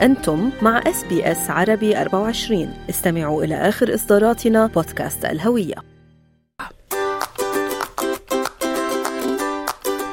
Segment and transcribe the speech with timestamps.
[0.00, 5.74] أنتم مع SBS عربي 24 استمعوا إلى آخر إصداراتنا بودكاست الهوية.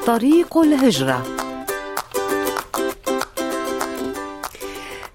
[0.08, 1.26] طريق الهجرة.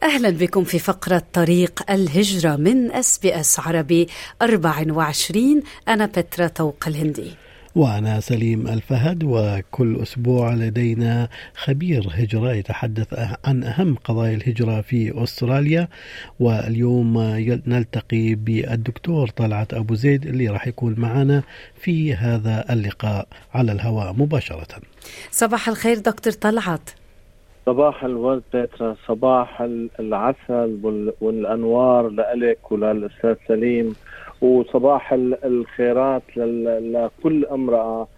[0.02, 4.08] أهلا بكم في فقرة طريق الهجرة من SBS عربي
[4.42, 7.32] 24 أنا بترا توق الهندي.
[7.74, 15.88] وأنا سليم الفهد وكل أسبوع لدينا خبير هجرة يتحدث عن أهم قضايا الهجرة في أستراليا.
[16.40, 17.18] واليوم
[17.66, 21.42] نلتقي بالدكتور طلعت أبو زيد اللي راح يكون معنا
[21.80, 24.80] في هذا اللقاء على الهواء مباشرة.
[25.30, 26.90] صباح الخير دكتور طلعت.
[27.66, 29.62] صباح الورد بيترا صباح
[30.00, 30.78] العسل
[31.20, 33.94] والأنوار لك وللأستاذ سليم.
[34.40, 35.12] وصباح
[35.44, 38.08] الخيرات لكل امرأة.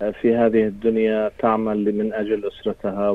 [0.00, 3.10] في هذه الدنيا تعمل من أجل أسرتها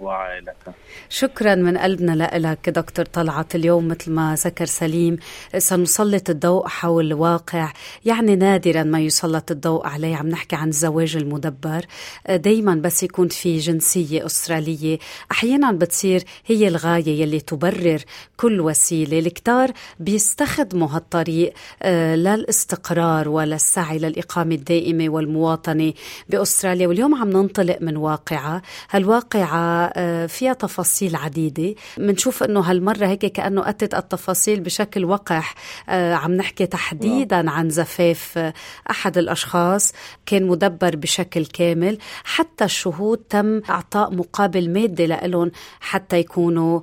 [0.00, 0.74] وعائلتها.
[1.08, 5.16] شكرا من قلبنا لك دكتور طلعت اليوم مثل ما ذكر سليم.
[5.58, 7.72] سنسلط الضوء حول واقع
[8.04, 10.16] يعني نادرا ما يسلط الضوء عليه.
[10.16, 11.84] عم نحكي عن الزواج المدبر.
[12.30, 14.98] دايما بس يكون في جنسية أسترالية.
[15.32, 18.00] أحيانا بتصير هي الغاية يلي تبرر
[18.36, 19.18] كل وسيلة.
[19.18, 19.70] الكتار
[20.00, 25.92] بيستخدموا هالطريق آه، للاستقرار وللسعي للإقامة الدائمة والمواطنة.
[26.28, 28.62] بأستراليا واليوم عم ننطلق من واقعة.
[28.90, 31.74] هالواقعة آه، فيها تفاصيل عديدة.
[31.98, 35.54] بنشوف إنه هالمرة هيك كأنه أتت التفاصيل بشكل وقح.
[35.88, 38.54] آه، عم نحكي تحديدا عن زفاف آه،
[38.90, 39.92] أحد الأشخاص.
[40.26, 41.98] كان مدبر بشكل كامل.
[42.24, 46.80] حتى الشهود تم إعطاء مقابل مادي لهم حتى يكونوا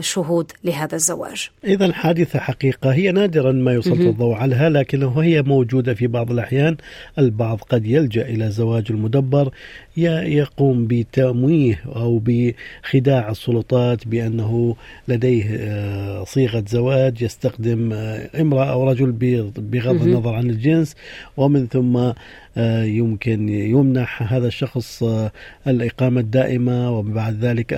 [0.00, 1.50] شهود لهذا الزواج.
[1.64, 2.92] اذا حادثة حقيقة.
[2.92, 6.76] هي نادرا ما يسلط الضوء عليها لكنه هي موجودة في بعض الأحيان.
[7.18, 9.50] البعض قد يلجأ إلى زواج الزواج المدبر
[9.96, 14.76] يقوم بتمويه أو بخداع السلطات بأنه
[15.08, 19.12] لديه آه، صيغة زواج يستخدم آه، امرأة أو رجل
[19.56, 20.96] بغض النظر عن الجنس
[21.36, 22.12] ومن ثم
[22.56, 25.02] آه، يمكن يمنح هذا الشخص
[25.66, 27.72] الإقامة الدائمة وبعد ذلك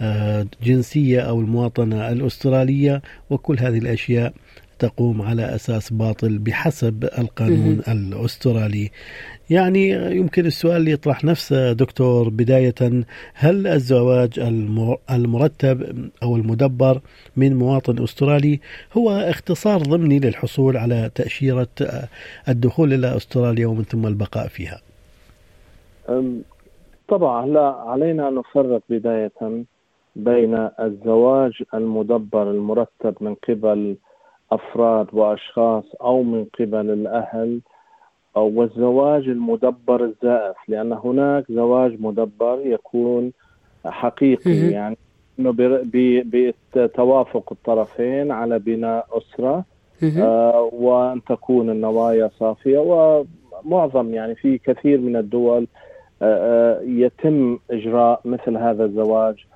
[0.00, 4.32] الجنسية أو المواطنة الأسترالية وكل هذه الأشياء
[4.82, 8.90] تقوم على أساس باطل بحسب القانون الأسترالي.
[9.50, 13.04] يعني يمكن السؤال اللي يطرح نفسه دكتور بداية
[13.34, 14.30] هل الزواج
[15.10, 17.00] المرتب أو المدبر
[17.36, 18.60] من مواطن أسترالي
[18.96, 21.68] هو اختصار ضمني للحصول على تأشيرة
[22.48, 24.80] الدخول إلى أستراليا ومن ثم البقاء فيها؟
[27.08, 29.64] طبعا لا علينا أن نفرق بداية
[30.16, 33.96] بين الزواج المدبر المرتب من قبل
[34.54, 37.60] أفراد وأشخاص أو من قبل الأهل
[38.36, 43.32] والزواج المدبر الزائف لأن هناك زواج مدبر يكون
[43.86, 44.96] حقيقي يعني
[45.38, 45.54] إنه
[46.74, 49.64] بتوافق الطرفين على بناء أسرة
[50.22, 55.66] آه وأن تكون النوايا صافية ومعظم يعني في كثير من الدول
[56.22, 59.46] آه, آه، يتم إجراء مثل هذا الزواج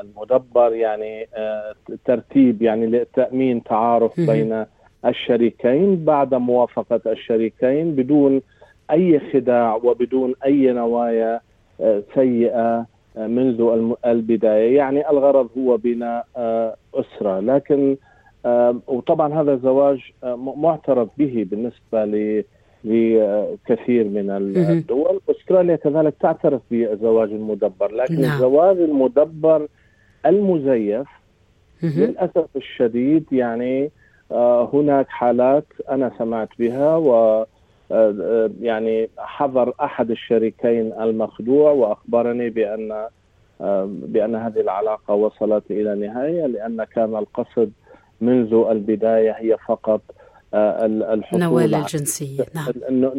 [0.00, 1.74] المدبر يعني آه
[2.04, 4.64] ترتيب يعني لتأمين تعارف بين
[5.04, 8.42] الشريكين بعد موافقة الشريكين بدون
[8.90, 11.40] أي خداع وبدون أي نوايا
[11.80, 12.86] آه، سيئة
[13.16, 17.96] آه، منذ البداية، يعني الغرض هو بناء آه، أسرة، لكن
[18.86, 20.12] وطبعا هذا الزواج
[20.56, 22.04] معترف به بالنسبة
[22.84, 28.32] لكثير من الدول، أستراليا كذلك تعترف بالزواج المدبر، لكن نعم.
[28.32, 29.68] الزواج المدبر
[30.26, 31.06] المزيف
[31.82, 33.90] للأسف الشديد يعني
[34.32, 37.46] آه، هناك حالات أنا سمعت بها و آه،
[37.92, 43.06] آه، يعني حضر أحد الشريكين المخدوع وأخبرني بأن
[43.86, 47.72] بأن هذه العلاقة وصلت إلى نهاية لأن كان القصد
[48.20, 50.00] منذ البداية هي فقط
[50.54, 52.72] الحصول نوال الجنسية نعم.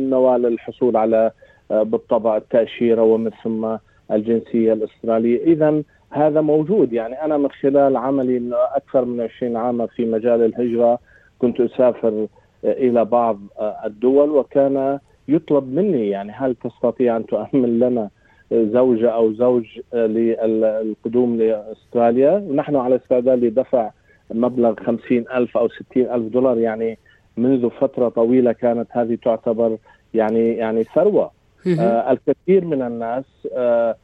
[0.09, 1.31] نوال الحصول على
[1.69, 3.75] بالطبع التأشيرة ومن ثم
[4.11, 5.43] الجنسية الأسترالية.
[5.43, 6.93] اذا هذا موجود.
[6.93, 10.99] يعني أنا من خلال عملي أكثر من 20 عاما في مجال الهجرة
[11.39, 12.27] كنت أسافر
[12.63, 13.39] إلى بعض
[13.85, 18.09] الدول وكان يطلب مني يعني هل تستطيع أن تؤمن لنا
[18.51, 23.91] زوجة أو زوج للقدوم لأستراليا؟ ونحن على استعداد لدفع
[24.33, 26.97] مبلغ خمسين ألف أو ستين ألف دولار يعني
[27.39, 29.77] منذ فترة طويلة كانت هذه تعتبر
[30.13, 31.31] يعني يعني ثروة.
[31.79, 33.95] آه الكثير من الناس آه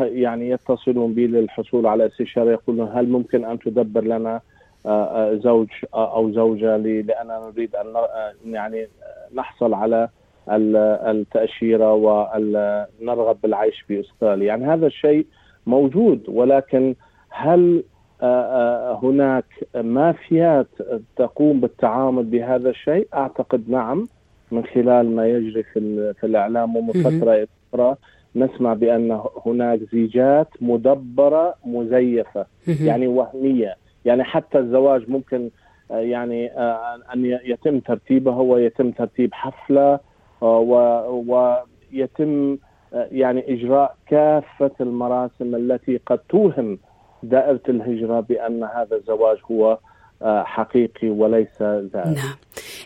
[0.00, 4.40] يعني يتصلون بي للحصول على استشاره يقولون هل ممكن أن تدبر لنا
[4.86, 7.94] آه، آه، زوج آه، أو زوجة لأننا نريد أن
[8.46, 8.88] يعني
[9.34, 10.08] نحصل على
[10.48, 15.26] التأشيرة ونرغب بالعيش في استراليا، يعني هذا الشيء
[15.66, 16.94] موجود ولكن
[17.28, 17.84] هل
[19.02, 19.44] هناك
[19.74, 20.66] مافيات
[21.16, 24.08] تقوم بالتعامل بهذا الشيء؟ أعتقد نعم
[24.52, 27.96] من خلال ما يجري في, في الإعلام ومن فترة أخرى
[28.36, 33.76] نسمع بأن هناك زيجات مدبرة مزيفة يعني وهمية.
[34.04, 35.50] يعني حتى الزواج ممكن
[35.90, 40.00] آه، يعني آه، أن يتم ترتيبه ويتم ترتيب حفلة
[40.42, 41.24] آه،
[41.92, 42.58] ويتم
[42.92, 46.78] يعني إجراء كافة المراسم التي قد توهم
[47.28, 49.78] دائرة الهجرة بأن هذا الزواج هو
[50.44, 52.34] حقيقي وليس زائد نعم.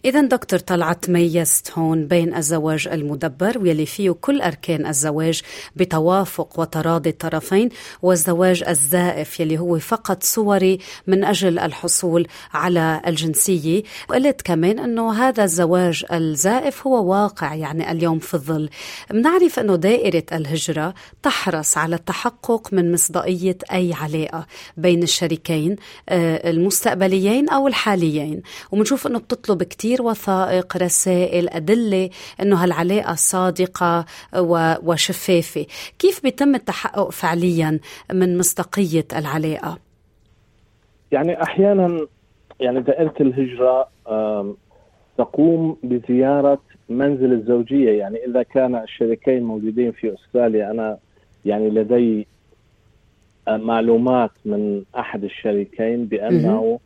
[0.04, 5.42] إذا دكتور طلعت ميزت هون بين الزواج المدبر واللي فيه كل أركان الزواج
[5.76, 7.68] بتوافق وتراضي الطرفين
[8.02, 13.82] والزواج الزائف يلي هو فقط صوري من أجل الحصول على الجنسية.
[14.10, 18.68] وقلت كمان أنه هذا الزواج الزائف هو واقع يعني اليوم في الظل.
[19.10, 24.46] بنعرف أنه دائرة الهجرة تحرص على التحقق من مصداقية أي علاقة
[24.76, 25.76] بين الشريكين
[26.08, 28.42] آه، المستقبليين أو الحاليين.
[28.72, 32.11] وبنشوف أنه بتطلب كتير وثائق رسائل أدلة
[32.43, 34.05] أنه هالعلاقة صادقة
[34.82, 35.67] وشفافة.
[35.99, 37.81] كيف بيتم التحقق فعليا
[38.12, 39.79] من مصداقية العلاقة؟
[41.12, 42.06] يعني أحيانا
[42.61, 43.88] يعني دائرة الهجرة
[45.19, 47.99] تقوم بزيارة منزل الزوجية.
[47.99, 50.99] يعني إذا كان الشريكين موجودين في أستراليا أنا
[51.44, 52.26] يعني لدي
[53.49, 56.79] معلومات من أحد الشريكين بأنه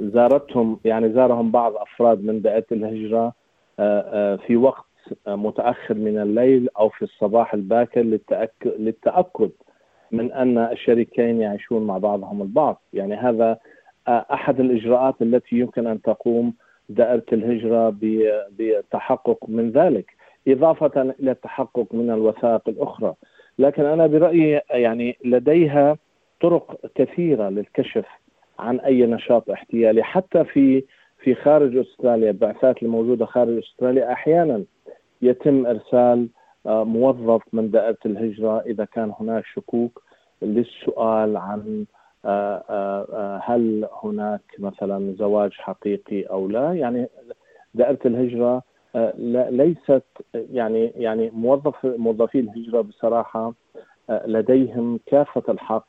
[0.00, 3.32] زارتهم يعني زارهم بعض أفراد من دائره الهجرة
[3.80, 4.84] آه، آه، في وقت
[5.26, 9.50] متأخر من الليل أو في الصباح الباكر للتاكد للتأكد
[10.12, 13.58] من أن الشريكين يعيشون مع بعضهم البعض، يعني هذا
[14.08, 16.54] آه، أحد الإجراءات التي يمكن أن تقوم
[16.88, 17.90] دائرة الهجرة
[18.50, 20.16] بالتحقق من ذلك،
[20.48, 23.14] إضافة إلى التحقق من الوثائق الأخرى،
[23.58, 25.96] لكن أنا برأيي يعني لديها
[26.40, 28.06] طرق كثيرة للكشف
[28.58, 30.02] عن أي نشاط احتيالي.
[30.02, 30.84] حتى في
[31.18, 34.64] في خارج أستراليا البعثات الموجودة خارج أستراليا أحيانا
[35.22, 36.28] يتم إرسال
[36.66, 40.02] آه، موظف من دائرة الهجرة إذا كان هناك شكوك
[40.42, 41.84] للسؤال عن
[42.24, 46.72] آه، آه، هل هناك مثلا زواج حقيقي أو لا.
[46.72, 47.08] يعني
[47.74, 48.62] دائرة الهجرة
[49.50, 50.02] ليست
[50.34, 53.54] يعني يعني موظف موظفي الهجرة بصراحة
[54.10, 55.86] لديهم كافة الحق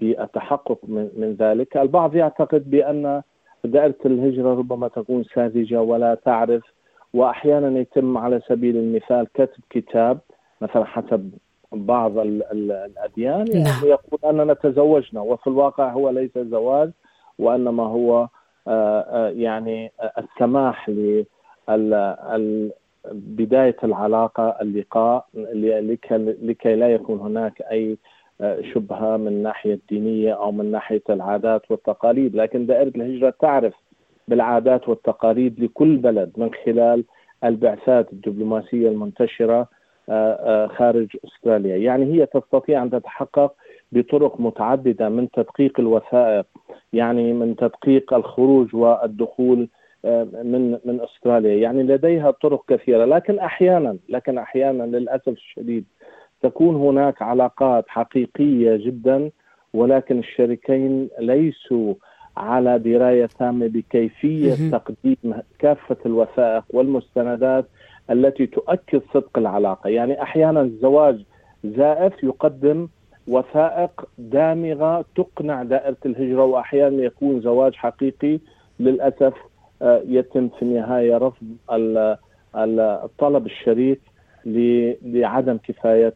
[0.00, 3.22] بالتحقق من, من ذلك البعض يعتقد بأن
[3.64, 6.62] دائرة الهجرة ربما تكون ساذجة ولا تعرف
[7.14, 10.18] وأحيانا يتم على سبيل المثال كتب كتاب
[10.60, 11.30] مثلا حسب
[11.72, 13.84] بعض الأديان يعني نعم.
[13.84, 16.90] يقول أننا تزوجنا وفي الواقع هو ليس زواج
[17.38, 18.28] وإنما هو
[18.68, 20.90] آه، آه، يعني السماح
[23.12, 25.26] بداية العلاقة اللقاء
[26.42, 27.98] لكي لا يكون هناك أي
[28.40, 33.74] شبهة من الناحيه الدينيه أو من ناحية العادات والتقاليد، لكن دائرة الهجرة تعرف
[34.28, 37.04] بالعادات والتقاليد لكل بلد من خلال
[37.44, 39.68] البعثات الدبلوماسية المنتشرة
[40.08, 43.54] آه، آه، خارج أستراليا، يعني هي تستطيع أن تتحقق
[43.92, 46.46] بطرق متعددة من تدقيق الوثائق،
[46.92, 49.68] يعني من تدقيق الخروج والدخول
[50.04, 55.84] آه، من من أستراليا، يعني لديها طرق كثيرة، لكن أحيانا لكن أحيانا للأسف الشديد
[56.48, 59.30] تكون هناك علاقات حقيقية جدا
[59.74, 61.94] ولكن الشريكين ليسوا
[62.36, 67.64] على دراية تامة بكيفية تقديم كافة الوثائق والمستندات
[68.10, 71.24] التي تؤكد صدق العلاقة، يعني أحيانا الزواج
[71.64, 72.88] زائف يقدم
[73.28, 78.38] وثائق دامغة تقنع دائرة الهجرة واحيانا يكون زواج حقيقي
[78.80, 79.34] للأسف
[79.82, 81.46] آه، يتم في النهايه رفض
[83.04, 84.00] الطلب الشريك
[85.02, 86.14] لعدم كفاية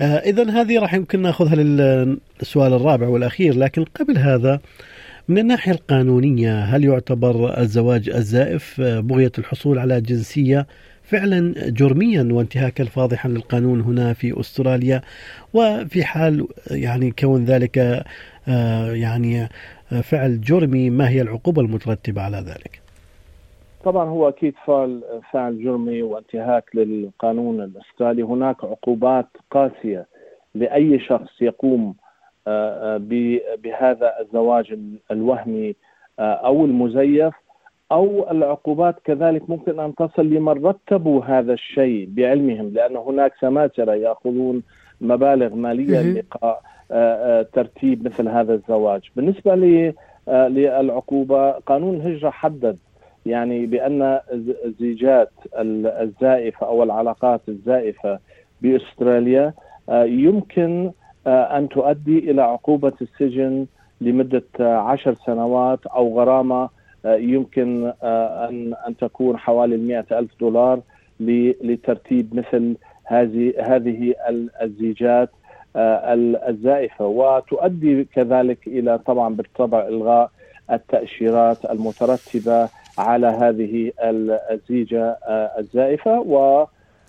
[0.00, 4.60] آه اذا هذه راح يمكن نأخذها للسؤال الرابع والأخير لكن قبل هذا
[5.28, 10.66] من الناحية القانونية هل يعتبر الزواج الزائف آه، بغية الحصول على جنسية
[11.02, 15.00] فعلا جرميا وانتهاكا فاضحا للقانون هنا في أستراليا
[15.54, 18.04] وفي حال يعني كون ذلك
[18.48, 19.48] آه، يعني
[19.92, 22.80] آه، فعل جرمي ما هي العقوبة المترتبة على ذلك؟
[23.84, 30.06] طبعا هو أكيد فعل فعل جرمي وانتهاك للقانون الاسترالي هناك عقوبات قاسية
[30.54, 31.94] لأي شخص يقوم
[32.46, 33.00] آه، آه،
[33.56, 34.78] بهذا الزواج
[35.10, 35.74] الوهمي
[36.18, 37.34] آه، أو المزيف
[37.92, 44.62] أو العقوبات كذلك ممكن أن تصل لمن رتبوا هذا الشيء بعلمهم لأن هناك سماسره يأخذون
[45.00, 46.62] مبالغ مالية لإلقاء
[47.52, 49.10] ترتيب مثل هذا الزواج.
[49.16, 49.54] بالنسبة
[50.28, 52.78] للعقوبة قانون الهجرة حدد
[53.26, 54.20] يعني بأن
[54.64, 58.18] الزيجات الزائفة أو العلاقات الزائفة
[58.62, 59.52] بأستراليا
[59.88, 60.90] آه، يمكن
[61.26, 63.66] أن تؤدي إلى عقوبة السجن
[64.00, 66.68] لمدة عشر سنوات أو غرامة
[67.04, 70.80] يمكن أن أن تكون حوالي المئة ألف دولار
[71.20, 74.14] لترتيب مثل هذه هذه
[74.62, 75.30] الزيجات
[75.76, 77.06] الزائفة.
[77.06, 80.30] وتؤدي كذلك إلى طبعا بالطبع إلغاء
[80.72, 82.68] التأشيرات المترتبة
[83.00, 83.92] على هذه
[84.50, 85.18] الزيجة
[85.58, 86.20] الزائفة.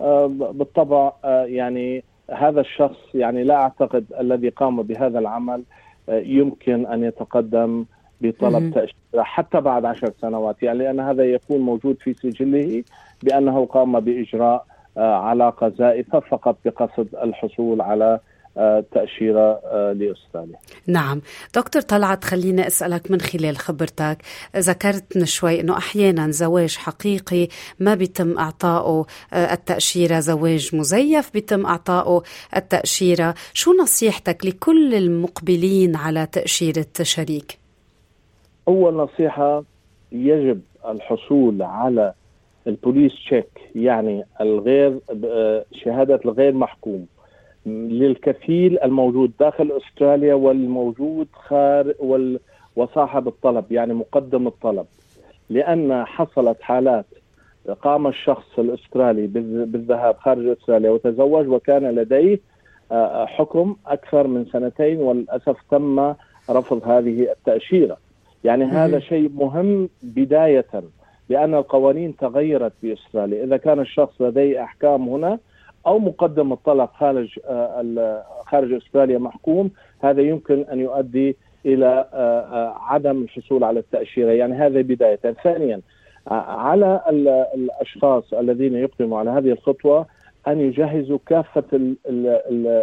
[0.00, 1.12] وبالطبع
[1.44, 5.62] يعني هذا الشخص يعني لا أعتقد الذي قام بهذا العمل
[6.08, 7.84] يمكن أن يتقدم
[8.20, 10.62] بطلب تأشيرة حتى بعد عشر سنوات.
[10.62, 12.84] يعني لأن هذا يكون موجود في سجله
[13.22, 18.20] بأنه قام بإجراء علاقة زائفة فقط بقصد الحصول على
[18.92, 19.60] تأشيرة
[19.92, 21.20] لأستراليا نعم.
[21.56, 24.18] دكتور طلعت خليني أسألك من خلال خبرتك.
[24.56, 27.48] ذكرت من شوي أنه أحيانا زواج حقيقي
[27.80, 32.22] ما بيتم إعطائه التأشيرة زواج مزيف بيتم إعطائه
[32.56, 33.34] التأشيرة.
[33.54, 37.58] شو نصيحتك لكل المقبلين على تأشيرة شريك؟
[38.68, 39.64] أول نصيحة
[40.12, 42.12] يجب الحصول على
[42.66, 44.98] البوليس تشيك يعني الغير
[45.84, 47.06] شهادة الغير محكوم.
[47.66, 52.40] للكفيل الموجود داخل أستراليا والموجود خارج وال
[52.76, 54.86] وصاحب الطلب يعني مقدم الطلب.
[55.50, 57.04] لأن حصلت حالات
[57.82, 59.26] قام الشخص الأسترالي
[59.66, 62.40] بالذهاب خارج أستراليا وتزوج وكان لديه
[63.26, 66.14] حكم أكثر من سنتين وللأسف تم
[66.50, 67.96] رفض هذه التأشيرة.
[68.44, 70.82] يعني هذا شيء مهم بداية
[71.28, 73.44] لأن القوانين تغيرت في أستراليا.
[73.44, 75.38] إذا كان الشخص لديه أحكام هنا
[75.86, 79.70] أو مقدم الطلب خارج آه، خارج أستراليا محكوم.
[80.00, 81.36] هذا يمكن أن يؤدي
[81.66, 84.30] إلى آه، آه، عدم الحصول على التأشيرة.
[84.30, 85.34] يعني هذا بداية.
[85.44, 85.80] ثانيا
[86.30, 87.00] على
[87.54, 90.06] الأشخاص الذين يقدموا على هذه الخطوة
[90.48, 91.94] أن يجهزوا كافة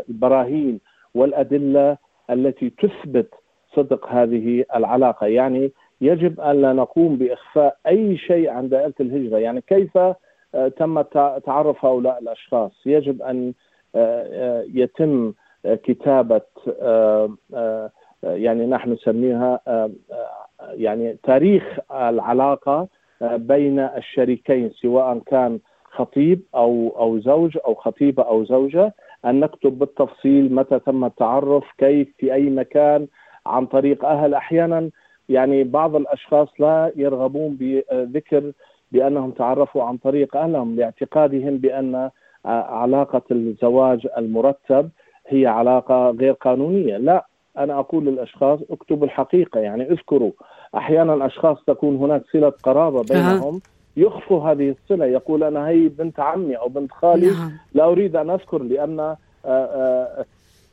[0.10, 0.80] البراهين
[1.16, 1.98] والأدلة
[2.30, 3.34] التي تثبت
[3.76, 5.28] صدق هذه العلاقة.
[5.28, 9.38] يعني يجب أن لا نقوم بإخفاء أي شيء عن دائرة الهجرة.
[9.38, 9.98] يعني كيف
[10.78, 11.02] تم
[11.46, 12.72] تعرف هؤلاء الأشخاص.
[12.86, 13.54] يجب أن
[13.96, 16.42] آه، آه، يتم كتابة
[18.24, 19.60] يعني نحن نسميها
[20.60, 22.88] يعني تاريخ العلاقة
[23.22, 28.94] بين الشريكين سواء كان خطيب أو أو زوج أو خطيبة أو زوجة.
[29.26, 33.08] أن نكتب بالتفصيل متى تم التعرف كيف في أي مكان
[33.46, 34.34] عن طريق أهل.
[34.34, 34.90] أحيانا
[35.30, 38.52] يعني بعض الأشخاص لا يرغبون بذكر
[38.92, 42.10] بأنهم تعرفوا عن طريق أهلهم لاعتقادهم بأن
[42.46, 44.90] علاقة الزواج المرتب
[45.28, 47.26] هي علاقة غير قانونية، لا
[47.58, 50.32] أنا أقول للأشخاص اكتبوا الحقيقة يعني اذكروا.
[50.76, 53.62] أحيانا أشخاص تكون هناك صلة قرابة بينهم
[53.98, 57.52] يخفوا هذه الصلة يقول أنا هي بنت عمي أو بنت خالي نعم.
[57.74, 59.16] لا أريد أن أذكر لأن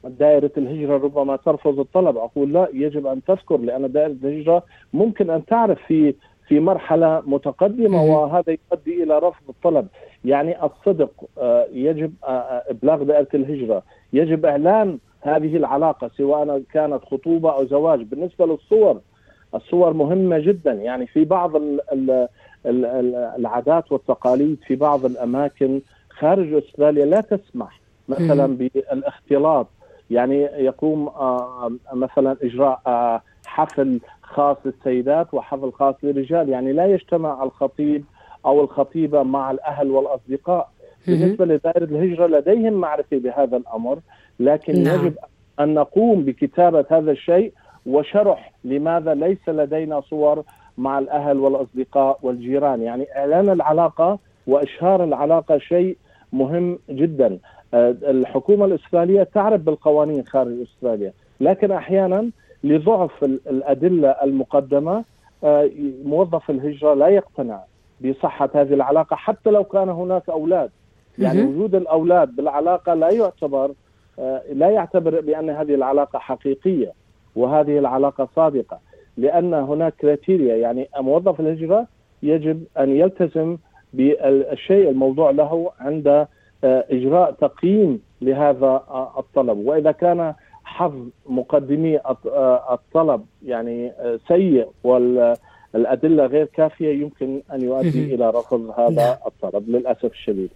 [0.05, 2.17] دائرة الهجرة ربما ترفض الطلب.
[2.17, 6.15] أقول لا يجب أن تذكر لأن دائرة الهجرة ممكن أن تعرف في
[6.49, 9.87] في مرحلة متقدمة وهذا يؤدي إلى رفض الطلب.
[10.25, 13.83] يعني الصدق آه، يجب آه، آه، إبلاغ دائرة الهجرة.
[14.13, 18.03] يجب إعلان هذه العلاقة سواء كانت خطوبة أو زواج.
[18.03, 19.01] بالنسبة للصور
[19.55, 20.73] الصور مهمة جدا.
[20.73, 22.29] يعني في بعض ال ال
[22.67, 29.67] ال العادات والتقاليد في بعض الأماكن خارج أستراليا لا تسمح مثلا بالاختلاط.
[30.11, 31.11] يعني يقوم
[31.93, 32.81] مثلا إجراء
[33.47, 36.49] حفل خاص للسيدات وحفل خاص للرجال.
[36.49, 38.05] يعني لا يجتمع الخطيب
[38.47, 40.71] أو الخطيبة مع الأهل والأصدقاء.
[41.07, 43.99] بالنسبة لدائرة الهجرة لديهم معرفة بهذا الأمر
[44.41, 45.07] لكن نعم.
[45.07, 45.15] يجب
[45.61, 47.53] أن نقوم بكتابة هذا الشيء
[47.87, 50.43] وشرح لماذا ليس لدينا صور
[50.79, 52.83] مع الأهل والأصدقاء والجيران.
[52.83, 55.97] يعني إعلان العلاقة وإشهار العلاقة شيء
[56.33, 57.39] مهم جدا.
[57.75, 62.31] آه، الحكومة الاستراليه تعرف بالقوانين خارج استراليا لكن أحيانا
[62.65, 65.05] لضعف الأدلة المقدمة
[65.45, 65.71] آه،
[66.05, 67.61] موظف الهجرة لا يقتنع
[68.05, 70.71] بصحة هذه العلاقة حتى لو كان هناك أولاد.
[71.19, 73.71] يعني وجود الأولاد بالعلاقة لا يعتبر
[74.19, 76.93] آه، لا يعتبر بأن هذه العلاقة حقيقية
[77.37, 78.79] وهذه العلاقة صادقة
[79.17, 81.87] لأن هناك كريتيريا يعني موظف الهجرة
[82.23, 83.57] يجب أن يلتزم
[83.93, 86.27] بالشيء الموضوع له عند
[86.65, 88.83] آه، إجراء تقييم لهذا
[89.19, 89.59] الطلب.
[89.59, 90.35] وإذا كان
[90.67, 92.01] حظ مقدمي
[92.71, 93.93] الطلب يعني
[94.29, 100.51] سيء والأدلة غير كافية يمكن أن يؤدي إلى رفض هذا الطلب للأسف الشديد.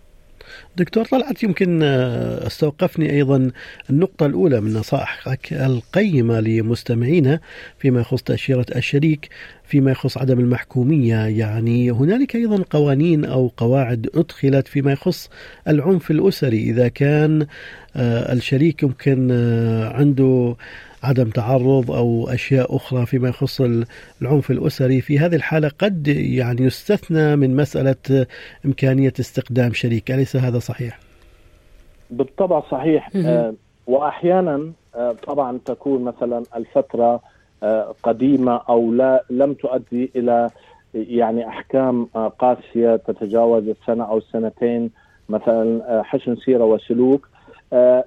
[0.76, 3.50] دكتور طلعت يمكن آه، استوقفني أيضا
[3.90, 7.40] النقطة الأولى من نصائحك القيمة لمستمعينا
[7.78, 9.28] فيما يخص تأشيرة الشريك
[9.64, 11.26] فيما يخص عدم المحكومية.
[11.26, 15.30] يعني هنالك أيضا قوانين أو قواعد أدخلت فيما يخص
[15.68, 16.62] العنف الأسري.
[16.62, 17.46] إذا كان
[17.96, 20.56] آه، الشريك يمكن آه، عنده
[21.02, 23.60] عدم تعرض أو أشياء أخرى فيما يخص
[24.22, 25.00] العنف الأسري.
[25.00, 28.26] في هذه الحالة قد يعني يستثنى من مسألة
[28.66, 30.10] إمكانية استخدام شريك.
[30.10, 30.98] أليس هذا صحيح؟
[32.10, 33.10] بالطبع صحيح.
[33.16, 33.54] آه
[33.86, 37.20] وأحيانا آه طبعا تكون مثلا الفترة
[37.62, 40.50] آه قديمة أو لا لم تؤدي إلى
[40.94, 44.90] يعني أحكام آه قاسية تتجاوز السنة أو السنتين
[45.28, 47.29] مثلا حسن سيرة وسلوك.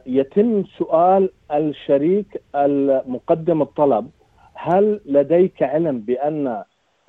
[0.05, 4.09] يتم سؤال الشريك المقدم الطلب
[4.53, 6.47] هل لديك علم بأن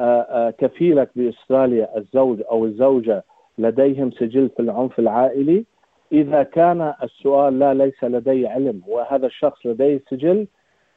[0.00, 3.24] آه، آه، كفيلك بأستراليا الزوج أو الزوجة
[3.58, 5.64] لديهم سجل في العنف العائلي؟
[6.12, 10.46] إذا كان السؤال لا ليس لدي علم وهذا الشخص لديه سجل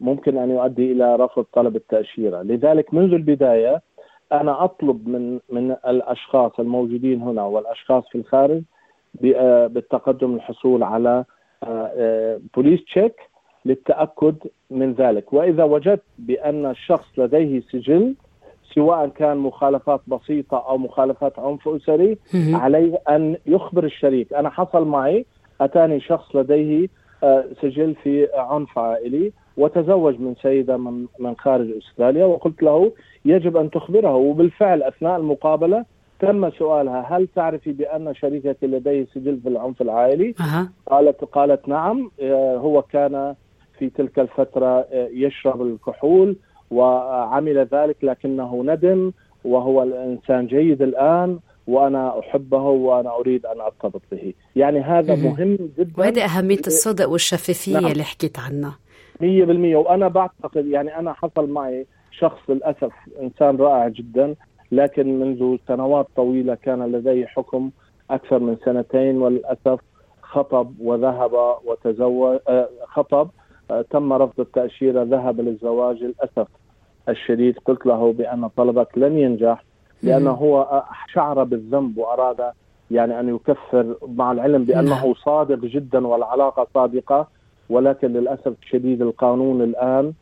[0.01, 3.81] ممكن أن يؤدي إلى رفض طلب التأشيرة، لذلك منذ البداية
[4.31, 8.61] أنا أطلب من من الأشخاص الموجودين هنا والأشخاص في الخارج
[9.69, 11.25] بالتقدم للحصول على
[12.55, 13.13] بوليس تشيك
[13.65, 14.35] للتأكد
[14.71, 15.33] من ذلك.
[15.33, 18.15] وإذا وجدت بأن الشخص لديه سجل
[18.75, 22.17] سواء كان مخالفات بسيطة أو مخالفات عنف أسري
[22.55, 24.33] عليه أن يخبر الشريك.
[24.33, 25.25] أنا حصل معي
[25.61, 26.87] أتاني شخص لديه
[27.23, 32.91] آه، سجل في عنف عائلي وتزوج من سيدة من من خارج أستراليا وقلت له
[33.25, 34.15] يجب أن تخبره.
[34.15, 35.85] وبالفعل أثناء المقابلة
[36.19, 40.69] تم سؤالها هل تعرفي بأن شريكك لديه سجل في العنف العائلي؟ أه.
[40.91, 43.35] قالت قالت نعم آه، هو كان
[43.79, 46.35] في تلك الفترة آه، يشرب الكحول
[46.71, 49.11] وعمل ذلك لكنه ندم
[49.45, 55.29] وهو الإنسان جيد الآن وأنا أحبه وأنا أريد أن أرتبط به، يعني هذا مه.
[55.29, 57.91] مهم جدا وهذه أهمية الصدق والشفافية نعم.
[57.91, 58.79] اللي حكيت عنها
[59.21, 59.23] 100%
[59.75, 64.35] وأنا بعتقد يعني أنا حصل معي شخص للأسف إنسان رائع جدا
[64.71, 67.69] لكن منذ سنوات طويلة كان لديه حكم
[68.11, 69.79] أكثر من سنتين وللأسف
[70.21, 71.31] خطب وذهب
[71.65, 73.29] وتزوج آه، خطب
[73.71, 76.47] آه، تم رفض التأشيرة ذهب للزواج للأسف
[77.09, 77.57] الشديد.
[77.65, 79.63] قلت له بأن طلبك لن ينجح
[80.03, 82.51] لأنه هو آه، شعر بالذنب وأراد
[82.91, 85.13] يعني أن يكفر مع العلم بأنه.
[85.13, 87.27] صادق جدا والعلاقة صادقة.
[87.69, 90.13] ولكن للأسف الشديد القانون الآن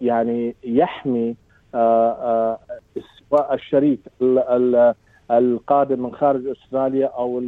[0.00, 1.36] يعني يحمي
[3.32, 4.00] الشريك
[5.30, 7.42] القادم من خارج أستراليا أو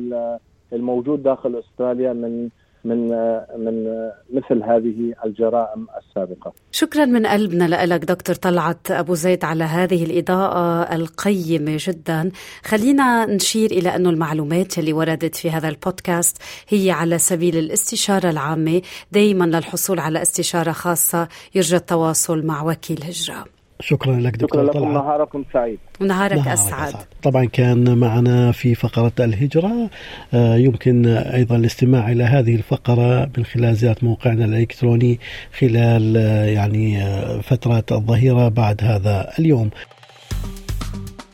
[0.73, 2.49] الموجود داخل أستراليا من
[2.85, 3.09] من
[3.57, 6.53] من مثل هذه الجرائم السابقة.
[6.73, 12.31] شكرا من قلبنا لك دكتور طلعت أبو زيد على هذه الإضاءة القيمة جدا.
[12.65, 18.83] خلينا نشير إلى انه المعلومات اللي وردت في هذا البودكاست هي على سبيل الاستشارة العامة،
[19.13, 23.60] دائما للحصول على استشارة خاصة يرجى التواصل مع وكيل هجرة.
[23.81, 24.93] شكرا لك دكتور شكرا لكم.
[24.93, 25.79] نهاركم سعيد.
[26.01, 26.89] ونهارك نهارك أسعد.
[26.89, 27.05] أسعد.
[27.23, 29.91] طبعا كان معنا في فقرة الهجرة.
[30.35, 35.21] آه، يمكن أيضا الاستماع إلى هذه الفقرة من خلال زيارة موقعنا الإلكتروني
[35.59, 39.71] خلال آه، يعني آه، فترة الظهيرة بعد هذا اليوم.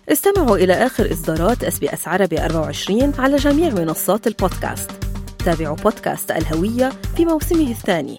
[0.08, 4.90] استمعوا إلى آخر إصدارات SBS عربي 24 على جميع منصات البودكاست.
[5.44, 8.18] تابعوا بودكاست الهوية في موسمه الثاني.